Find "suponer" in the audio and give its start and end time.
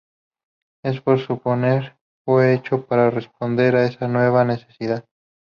1.19-1.95